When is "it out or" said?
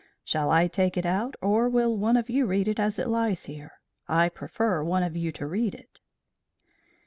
0.97-1.69